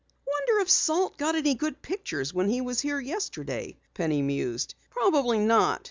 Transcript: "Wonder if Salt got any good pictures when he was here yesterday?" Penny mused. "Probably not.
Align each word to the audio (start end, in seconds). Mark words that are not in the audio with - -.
"Wonder 0.25 0.61
if 0.61 0.69
Salt 0.71 1.15
got 1.19 1.35
any 1.35 1.53
good 1.53 1.79
pictures 1.83 2.33
when 2.33 2.49
he 2.49 2.59
was 2.59 2.81
here 2.81 2.99
yesterday?" 2.99 3.77
Penny 3.93 4.23
mused. 4.23 4.73
"Probably 4.89 5.37
not. 5.37 5.79